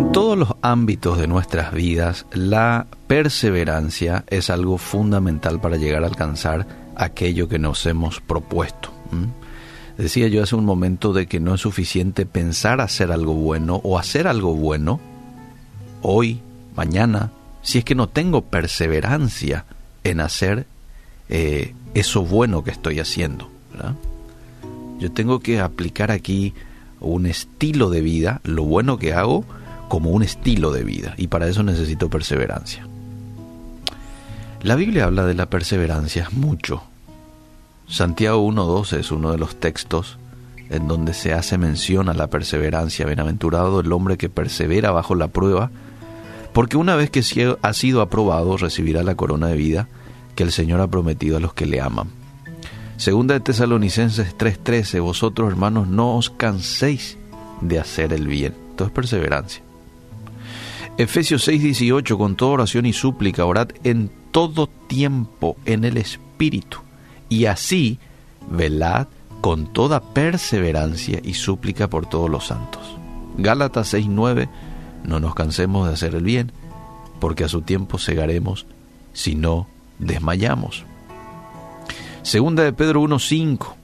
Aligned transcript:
En 0.00 0.12
todos 0.12 0.38
los 0.38 0.56
ámbitos 0.62 1.18
de 1.18 1.26
nuestras 1.26 1.74
vidas, 1.74 2.24
la 2.32 2.86
perseverancia 3.06 4.24
es 4.28 4.48
algo 4.48 4.78
fundamental 4.78 5.60
para 5.60 5.76
llegar 5.76 6.04
a 6.04 6.06
alcanzar 6.06 6.66
aquello 6.96 7.50
que 7.50 7.58
nos 7.58 7.84
hemos 7.84 8.18
propuesto. 8.18 8.90
Decía 9.98 10.28
yo 10.28 10.42
hace 10.42 10.56
un 10.56 10.64
momento 10.64 11.12
de 11.12 11.26
que 11.26 11.38
no 11.38 11.54
es 11.54 11.60
suficiente 11.60 12.24
pensar 12.24 12.80
hacer 12.80 13.12
algo 13.12 13.34
bueno 13.34 13.82
o 13.84 13.98
hacer 13.98 14.26
algo 14.26 14.54
bueno 14.54 15.00
hoy, 16.00 16.40
mañana, 16.74 17.30
si 17.60 17.76
es 17.76 17.84
que 17.84 17.94
no 17.94 18.08
tengo 18.08 18.40
perseverancia 18.40 19.66
en 20.02 20.20
hacer 20.20 20.66
eh, 21.28 21.74
eso 21.92 22.24
bueno 22.24 22.64
que 22.64 22.70
estoy 22.70 23.00
haciendo. 23.00 23.50
Yo 24.98 25.12
tengo 25.12 25.40
que 25.40 25.60
aplicar 25.60 26.10
aquí 26.10 26.54
un 27.00 27.26
estilo 27.26 27.90
de 27.90 28.00
vida, 28.00 28.40
lo 28.44 28.64
bueno 28.64 28.98
que 28.98 29.12
hago, 29.12 29.44
como 29.90 30.10
un 30.10 30.22
estilo 30.22 30.70
de 30.70 30.84
vida 30.84 31.14
y 31.18 31.26
para 31.26 31.48
eso 31.48 31.64
necesito 31.64 32.08
perseverancia. 32.08 32.86
La 34.62 34.76
Biblia 34.76 35.06
habla 35.06 35.26
de 35.26 35.34
la 35.34 35.50
perseverancia 35.50 36.28
mucho. 36.30 36.84
Santiago 37.88 38.46
1.12 38.48 38.98
es 39.00 39.10
uno 39.10 39.32
de 39.32 39.38
los 39.38 39.58
textos 39.58 40.16
en 40.68 40.86
donde 40.86 41.12
se 41.12 41.32
hace 41.32 41.58
mención 41.58 42.08
a 42.08 42.14
la 42.14 42.28
perseverancia. 42.28 43.04
Bienaventurado 43.04 43.80
el 43.80 43.90
hombre 43.92 44.16
que 44.16 44.28
persevera 44.28 44.92
bajo 44.92 45.16
la 45.16 45.26
prueba, 45.26 45.72
porque 46.52 46.76
una 46.76 46.94
vez 46.94 47.10
que 47.10 47.56
ha 47.60 47.72
sido 47.72 48.00
aprobado 48.00 48.56
recibirá 48.58 49.02
la 49.02 49.16
corona 49.16 49.48
de 49.48 49.56
vida 49.56 49.88
que 50.36 50.44
el 50.44 50.52
Señor 50.52 50.80
ha 50.80 50.86
prometido 50.86 51.38
a 51.38 51.40
los 51.40 51.52
que 51.52 51.66
le 51.66 51.80
aman. 51.80 52.10
Segunda 52.96 53.34
de 53.34 53.40
Tesalonicenses 53.40 54.38
3:13, 54.38 55.00
vosotros 55.00 55.50
hermanos 55.50 55.88
no 55.88 56.16
os 56.16 56.30
canséis 56.30 57.18
de 57.60 57.80
hacer 57.80 58.12
el 58.12 58.28
bien. 58.28 58.54
Esto 58.70 58.84
es 58.84 58.90
perseverancia. 58.92 59.69
Efesios 60.98 61.48
6:18, 61.48 62.18
con 62.18 62.36
toda 62.36 62.52
oración 62.52 62.86
y 62.86 62.92
súplica, 62.92 63.44
orad 63.46 63.68
en 63.84 64.10
todo 64.30 64.66
tiempo 64.66 65.56
en 65.64 65.84
el 65.84 65.96
Espíritu, 65.96 66.78
y 67.28 67.46
así 67.46 67.98
velad 68.50 69.08
con 69.40 69.72
toda 69.72 70.00
perseverancia 70.00 71.20
y 71.22 71.34
súplica 71.34 71.88
por 71.88 72.06
todos 72.06 72.28
los 72.28 72.46
santos. 72.46 72.82
Gálatas 73.38 73.94
6:9, 73.94 74.48
no 75.04 75.20
nos 75.20 75.34
cansemos 75.34 75.86
de 75.86 75.94
hacer 75.94 76.14
el 76.14 76.24
bien, 76.24 76.52
porque 77.18 77.44
a 77.44 77.48
su 77.48 77.62
tiempo 77.62 77.98
segaremos 77.98 78.66
si 79.12 79.34
no 79.34 79.66
desmayamos. 79.98 80.84
Segunda 82.22 82.62
de 82.64 82.72
Pedro 82.72 83.00
1:5, 83.00 83.74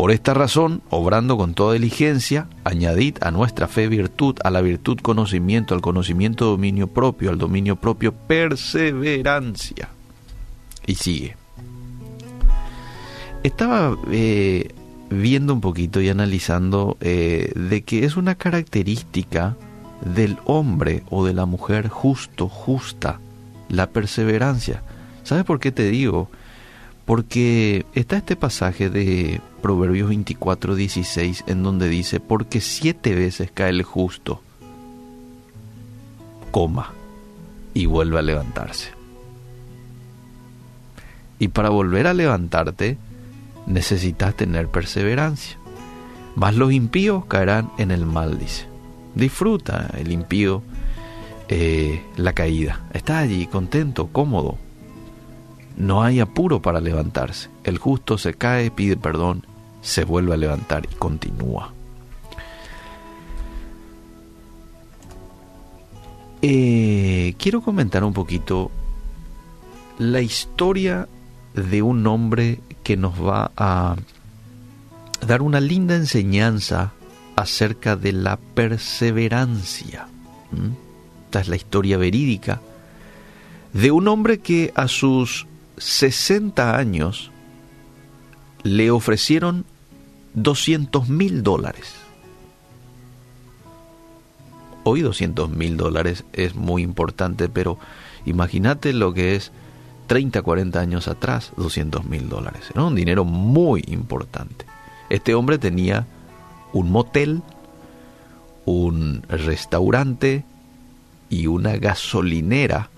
por 0.00 0.12
esta 0.12 0.32
razón, 0.32 0.80
obrando 0.88 1.36
con 1.36 1.52
toda 1.52 1.74
diligencia, 1.74 2.46
añadid 2.64 3.18
a 3.20 3.30
nuestra 3.30 3.68
fe 3.68 3.86
virtud, 3.86 4.34
a 4.42 4.48
la 4.48 4.62
virtud 4.62 4.98
conocimiento, 5.00 5.74
al 5.74 5.82
conocimiento 5.82 6.46
dominio 6.46 6.86
propio, 6.86 7.28
al 7.28 7.36
dominio 7.36 7.76
propio 7.76 8.14
perseverancia. 8.14 9.90
Y 10.86 10.94
sigue. 10.94 11.36
Estaba 13.42 13.94
eh, 14.10 14.72
viendo 15.10 15.52
un 15.52 15.60
poquito 15.60 16.00
y 16.00 16.08
analizando 16.08 16.96
eh, 17.02 17.52
de 17.54 17.82
que 17.82 18.06
es 18.06 18.16
una 18.16 18.36
característica 18.36 19.58
del 20.02 20.38
hombre 20.46 21.02
o 21.10 21.26
de 21.26 21.34
la 21.34 21.44
mujer 21.44 21.88
justo, 21.88 22.48
justa, 22.48 23.20
la 23.68 23.90
perseverancia. 23.90 24.82
¿Sabes 25.24 25.44
por 25.44 25.60
qué 25.60 25.72
te 25.72 25.90
digo? 25.90 26.30
Porque 27.10 27.86
está 27.92 28.18
este 28.18 28.36
pasaje 28.36 28.88
de 28.88 29.40
Proverbios 29.62 30.10
24, 30.10 30.76
16, 30.76 31.42
en 31.48 31.64
donde 31.64 31.88
dice, 31.88 32.20
porque 32.20 32.60
siete 32.60 33.16
veces 33.16 33.50
cae 33.52 33.70
el 33.70 33.82
justo, 33.82 34.40
coma, 36.52 36.92
y 37.74 37.86
vuelve 37.86 38.20
a 38.20 38.22
levantarse. 38.22 38.92
Y 41.40 41.48
para 41.48 41.70
volver 41.70 42.06
a 42.06 42.14
levantarte, 42.14 42.96
necesitas 43.66 44.36
tener 44.36 44.68
perseverancia. 44.68 45.58
Mas 46.36 46.54
los 46.54 46.70
impíos 46.72 47.24
caerán 47.24 47.72
en 47.76 47.90
el 47.90 48.06
mal, 48.06 48.38
dice. 48.38 48.66
Disfruta 49.16 49.90
el 49.98 50.12
impío 50.12 50.62
eh, 51.48 52.04
la 52.16 52.34
caída. 52.34 52.82
Está 52.92 53.18
allí 53.18 53.48
contento, 53.48 54.06
cómodo. 54.12 54.58
No 55.76 56.02
hay 56.02 56.20
apuro 56.20 56.60
para 56.60 56.80
levantarse. 56.80 57.48
El 57.64 57.78
justo 57.78 58.18
se 58.18 58.34
cae, 58.34 58.70
pide 58.70 58.96
perdón 58.96 59.44
se 59.80 60.04
vuelve 60.04 60.34
a 60.34 60.36
levantar 60.36 60.86
y 60.90 60.94
continúa. 60.94 61.72
Eh, 66.42 67.34
quiero 67.38 67.60
comentar 67.60 68.02
un 68.04 68.12
poquito 68.12 68.70
la 69.98 70.20
historia 70.20 71.08
de 71.54 71.82
un 71.82 72.06
hombre 72.06 72.60
que 72.82 72.96
nos 72.96 73.14
va 73.14 73.50
a 73.56 73.96
dar 75.26 75.42
una 75.42 75.60
linda 75.60 75.96
enseñanza 75.96 76.92
acerca 77.36 77.96
de 77.96 78.12
la 78.12 78.36
perseverancia. 78.36 80.08
Esta 81.26 81.40
es 81.40 81.48
la 81.48 81.56
historia 81.56 81.98
verídica 81.98 82.60
de 83.72 83.90
un 83.90 84.08
hombre 84.08 84.40
que 84.40 84.72
a 84.74 84.88
sus 84.88 85.46
60 85.80 86.76
años 86.76 87.30
le 88.62 88.90
ofrecieron 88.90 89.64
200 90.34 91.08
mil 91.08 91.42
dólares. 91.42 91.94
Hoy 94.84 95.00
200 95.00 95.50
mil 95.50 95.76
dólares 95.76 96.24
es 96.32 96.54
muy 96.54 96.82
importante, 96.82 97.48
pero 97.48 97.78
imagínate 98.26 98.92
lo 98.92 99.14
que 99.14 99.36
es 99.36 99.52
30, 100.06 100.42
40 100.42 100.80
años 100.80 101.08
atrás, 101.08 101.52
200 101.56 102.04
mil 102.04 102.28
dólares. 102.28 102.70
Era 102.74 102.84
un 102.84 102.94
dinero 102.94 103.24
muy 103.24 103.82
importante. 103.88 104.66
Este 105.08 105.34
hombre 105.34 105.58
tenía 105.58 106.06
un 106.72 106.90
motel, 106.90 107.42
un 108.66 109.22
restaurante 109.28 110.44
y 111.30 111.46
una 111.46 111.76
gasolinera 111.76 112.90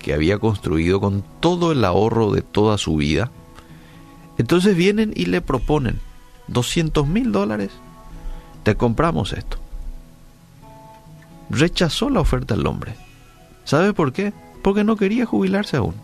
que 0.00 0.14
había 0.14 0.38
construido 0.38 1.00
con 1.00 1.22
todo 1.38 1.70
el 1.70 1.84
ahorro 1.84 2.32
de 2.32 2.42
toda 2.42 2.76
su 2.76 2.96
vida 2.96 3.30
entonces 4.40 4.74
vienen 4.74 5.12
y 5.14 5.26
le 5.26 5.42
proponen 5.42 6.00
200 6.48 7.06
mil 7.06 7.30
dólares, 7.30 7.72
te 8.62 8.74
compramos 8.74 9.34
esto. 9.34 9.58
Rechazó 11.50 12.08
la 12.08 12.20
oferta 12.20 12.54
el 12.54 12.66
hombre. 12.66 12.94
¿Sabe 13.66 13.92
por 13.92 14.14
qué? 14.14 14.32
Porque 14.62 14.82
no 14.82 14.96
quería 14.96 15.26
jubilarse 15.26 15.76
aún. 15.76 15.94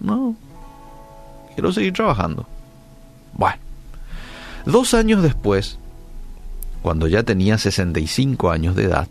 No, 0.00 0.34
quiero 1.54 1.70
seguir 1.70 1.92
trabajando. 1.92 2.46
Bueno, 3.34 3.58
dos 4.64 4.94
años 4.94 5.22
después, 5.22 5.78
cuando 6.80 7.08
ya 7.08 7.24
tenía 7.24 7.58
65 7.58 8.50
años 8.50 8.74
de 8.74 8.84
edad, 8.84 9.06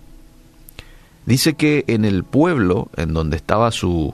dice 1.26 1.56
que 1.56 1.84
en 1.88 2.06
el 2.06 2.24
pueblo 2.24 2.90
en 2.98 3.14
donde 3.14 3.38
estaba 3.38 3.72
su 3.72 4.14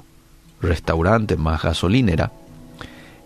restaurante 0.61 1.37
más 1.37 1.61
gasolinera, 1.63 2.31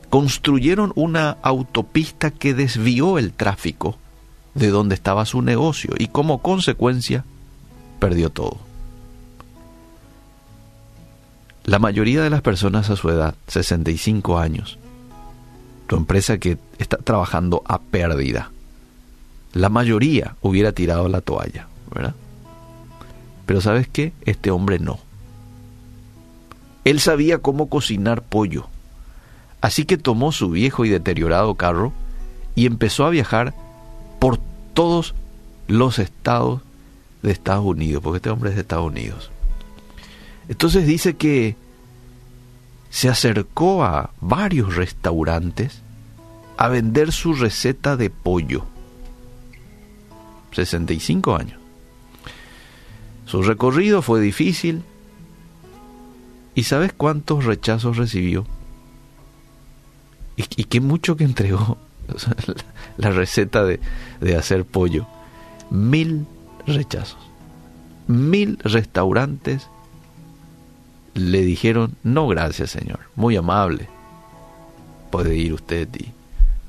construyeron 0.09 0.94
una 0.96 1.38
autopista 1.41 2.31
que 2.31 2.53
desvió 2.53 3.18
el 3.18 3.34
tráfico 3.34 3.97
de 4.53 4.69
donde 4.69 4.96
estaba 4.96 5.25
su 5.25 5.41
negocio 5.41 5.94
y 5.97 6.07
como 6.07 6.41
consecuencia 6.41 7.25
perdió 8.00 8.29
todo. 8.29 8.57
La 11.66 11.79
mayoría 11.79 12.22
de 12.22 12.29
las 12.29 12.41
personas 12.41 12.90
a 12.90 12.96
su 12.96 13.09
edad, 13.09 13.35
65 13.47 14.38
años, 14.38 14.78
tu 15.88 15.97
empresa 15.97 16.38
que 16.38 16.57
está 16.78 16.97
trabajando 16.97 17.63
a 17.66 17.79
pérdida, 17.79 18.52
la 19.53 19.69
mayoría 19.69 20.35
hubiera 20.41 20.73
tirado 20.73 21.09
la 21.09 21.22
toalla, 21.22 21.67
¿verdad? 21.93 22.14
Pero 23.45 23.61
¿sabes 23.61 23.87
qué? 23.87 24.13
Este 24.25 24.51
hombre 24.51 24.79
no. 24.79 24.99
Él 26.83 26.99
sabía 26.99 27.39
cómo 27.39 27.67
cocinar 27.67 28.21
pollo 28.21 28.67
Así 29.65 29.85
que 29.85 29.97
tomó 29.97 30.31
su 30.31 30.51
viejo 30.51 30.85
y 30.85 30.89
deteriorado 30.89 31.55
carro 31.55 31.91
y 32.53 32.67
empezó 32.67 33.03
a 33.03 33.09
viajar 33.09 33.55
por 34.19 34.37
todos 34.75 35.15
los 35.67 35.97
estados 35.97 36.61
de 37.23 37.31
Estados 37.31 37.65
Unidos, 37.65 38.03
porque 38.03 38.17
este 38.17 38.29
hombre 38.29 38.51
es 38.51 38.57
de 38.57 38.61
Estados 38.61 38.85
Unidos. 38.85 39.31
Entonces 40.49 40.85
dice 40.85 41.15
que 41.15 41.55
se 42.91 43.09
acercó 43.09 43.83
a 43.83 44.11
varios 44.21 44.75
restaurantes 44.75 45.81
a 46.57 46.67
vender 46.67 47.11
su 47.11 47.33
receta 47.33 47.97
de 47.97 48.11
pollo. 48.11 48.65
65 50.51 51.35
años. 51.35 51.65
Su 53.25 53.41
recorrido 53.41 54.01
fue 54.01 54.22
difícil. 54.22 54.83
¿Y 56.53 56.63
sabes 56.63 56.93
cuántos 56.93 57.45
rechazos 57.45 57.97
recibió? 57.97 58.45
Y, 60.37 60.66
qué 60.66 60.81
mucho 60.81 61.16
que 61.16 61.23
entregó 61.23 61.77
la, 62.97 63.09
receta 63.09 63.63
de, 63.63 63.79
hacer 64.37 64.66
pollo. 64.66 65.07
Mil 65.69 66.25
rechazos. 66.67 67.19
Mil 68.07 68.59
restaurantes 68.63 69.69
le 71.13 71.41
dijeron, 71.41 71.95
no 72.03 72.28
gracias 72.28 72.71
Señor, 72.71 72.99
muy 73.16 73.37
amable, 73.37 73.87
puede 75.11 75.35
ir 75.37 75.53
usted 75.53 75.87
y, 75.97 76.11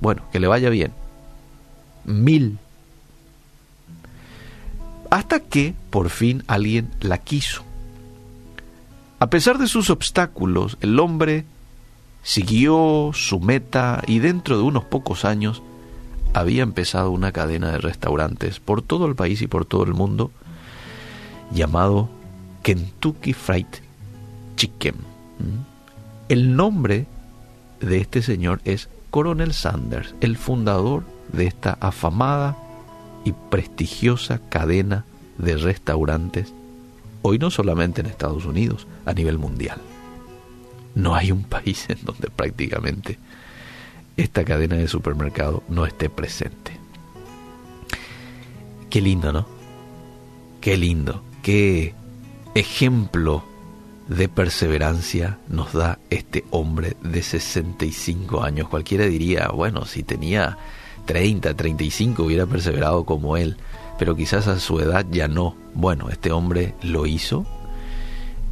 bueno, 0.01 0.23
que 0.33 0.41
le 0.41 0.47
vaya 0.47 0.71
bien. 0.71 0.93
Mil. 2.05 2.59
Hasta 5.11 5.41
que 5.41 5.75
por 5.91 6.11
fin 6.11 6.43
alguien 6.47 6.91
la 7.01 7.19
quiso. 7.19 7.63
A 9.19 9.31
pesar 9.31 9.59
de 9.59 9.67
sus 9.67 9.91
obstáculos, 9.91 10.77
el 10.81 10.99
hombre 11.01 11.45
siguió 12.23 13.13
su 13.15 13.41
meta 13.41 14.03
y 14.07 14.19
dentro 14.19 14.57
de 14.57 14.63
unos 14.63 14.85
pocos 14.85 15.25
años 15.25 15.63
había 16.35 16.63
empezado 16.63 17.11
una 17.11 17.33
cadena 17.33 17.71
de 17.71 17.79
restaurantes 17.79 18.61
por 18.61 18.83
todo 18.83 19.07
el 19.07 19.15
país 19.15 19.41
y 19.41 19.47
por 19.47 19.65
todo 19.65 19.85
el 19.85 19.95
mundo 19.95 20.33
llamado 21.51 22.11
Kentucky 22.63 23.33
Fried 23.33 23.67
Chicken. 24.57 24.97
¿Mm? 24.97 25.77
El 26.29 26.57
nombre 26.57 27.07
de 27.81 27.99
este 27.99 28.21
señor 28.21 28.61
es 28.65 28.89
Coronel 29.11 29.55
Sanders, 29.55 30.15
el 30.21 30.37
fundador 30.37 31.05
de 31.33 31.47
esta 31.47 31.79
afamada 31.81 32.57
y 33.27 33.33
prestigiosa 33.33 34.41
cadena 34.49 35.05
de 35.37 35.57
restaurantes, 35.57 36.53
hoy 37.23 37.39
no 37.39 37.51
solamente 37.51 38.01
en 38.01 38.07
Estados 38.07 38.47
Unidos, 38.47 38.87
a 39.05 39.13
nivel 39.13 39.37
mundial. 39.37 39.81
No 40.95 41.17
hay 41.17 41.33
un 41.33 41.43
país 41.43 41.87
en 41.91 41.99
donde 42.05 42.31
prácticamente 42.31 43.19
esta 44.17 44.45
cadena 44.45 44.77
de 44.77 44.87
supermercado 44.87 45.65
no 45.69 45.87
esté 45.87 46.09
presente. 46.09 46.79
Qué 48.89 49.01
lindo, 49.01 49.33
¿no? 49.33 49.49
Qué 50.61 50.77
lindo, 50.77 51.23
qué 51.43 51.95
ejemplo 52.55 53.45
de 54.07 54.29
perseverancia 54.29 55.39
nos 55.49 55.73
da 55.73 55.99
este 56.11 56.45
hombre 56.51 56.97
de 57.03 57.23
65 57.23 58.45
años. 58.45 58.69
Cualquiera 58.69 59.05
diría, 59.07 59.49
bueno, 59.49 59.85
si 59.85 60.05
tenía 60.05 60.59
30, 61.07 61.55
35 61.55 62.23
hubiera 62.23 62.47
perseverado 62.47 63.05
como 63.05 63.37
él, 63.37 63.57
pero 63.99 64.15
quizás 64.15 64.47
a 64.49 64.59
su 64.59 64.81
edad 64.81 65.07
ya 65.11 65.29
no. 65.29 65.57
Bueno, 65.75 66.11
este 66.11 66.33
hombre 66.33 66.75
lo 66.83 67.07
hizo 67.07 67.47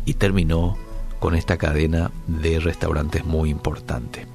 y 0.06 0.14
terminó 0.14 0.76
con 1.18 1.34
esta 1.34 1.56
cadena 1.56 2.10
de 2.26 2.60
restaurantes 2.60 3.24
muy 3.24 3.50
importante. 3.50 4.26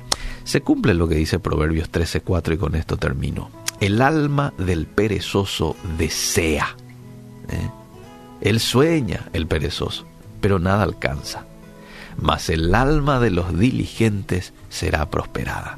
Se 0.43 0.61
cumple 0.61 0.93
lo 0.93 1.07
que 1.07 1.15
dice 1.15 1.39
Proverbios 1.39 1.91
13:4 1.91 2.53
y 2.53 2.57
con 2.57 2.75
esto 2.75 2.97
termino. 2.97 3.49
El 3.79 4.01
alma 4.01 4.53
del 4.57 4.87
perezoso 4.87 5.75
desea. 5.97 6.75
¿eh? 7.49 7.69
Él 8.41 8.59
sueña, 8.59 9.29
el 9.33 9.47
perezoso, 9.47 10.05
pero 10.41 10.59
nada 10.59 10.83
alcanza. 10.83 11.45
Mas 12.17 12.49
el 12.49 12.73
alma 12.75 13.19
de 13.19 13.31
los 13.31 13.57
diligentes 13.57 14.53
será 14.69 15.09
prosperada. 15.09 15.77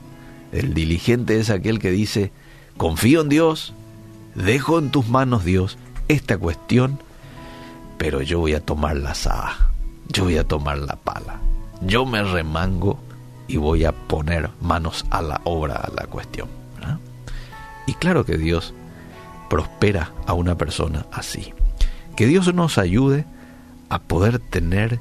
El 0.51 0.73
diligente 0.73 1.39
es 1.39 1.49
aquel 1.49 1.79
que 1.79 1.91
dice, 1.91 2.31
confío 2.77 3.21
en 3.21 3.29
Dios, 3.29 3.73
dejo 4.35 4.79
en 4.79 4.91
tus 4.91 5.07
manos 5.07 5.45
Dios 5.45 5.77
esta 6.07 6.37
cuestión, 6.37 6.99
pero 7.97 8.21
yo 8.21 8.39
voy 8.39 8.53
a 8.53 8.65
tomar 8.65 8.97
la 8.97 9.11
asada 9.11 9.71
yo 10.11 10.25
voy 10.25 10.37
a 10.37 10.47
tomar 10.47 10.77
la 10.77 10.95
pala, 10.95 11.39
yo 11.81 12.05
me 12.05 12.23
remango 12.23 12.99
y 13.47 13.57
voy 13.57 13.85
a 13.85 13.91
poner 13.91 14.49
manos 14.61 15.05
a 15.09 15.21
la 15.21 15.41
obra 15.43 15.75
a 15.75 15.89
la 15.89 16.07
cuestión. 16.07 16.49
Y 17.87 17.93
claro 17.95 18.25
que 18.25 18.37
Dios 18.37 18.73
prospera 19.49 20.11
a 20.27 20.33
una 20.33 20.55
persona 20.55 21.07
así. 21.11 21.53
Que 22.15 22.27
Dios 22.27 22.53
nos 22.53 22.77
ayude 22.77 23.25
a 23.89 23.99
poder 23.99 24.39
tener 24.39 24.99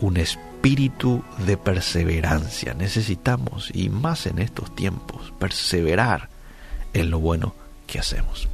un 0.00 0.18
espíritu 0.58 1.22
de 1.46 1.56
perseverancia. 1.56 2.74
Necesitamos, 2.74 3.70
y 3.72 3.90
más 3.90 4.26
en 4.26 4.40
estos 4.40 4.74
tiempos, 4.74 5.32
perseverar 5.38 6.28
en 6.94 7.10
lo 7.10 7.20
bueno 7.20 7.54
que 7.86 8.00
hacemos. 8.00 8.48